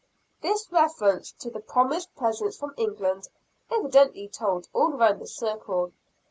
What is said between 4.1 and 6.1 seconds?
told all around the circle.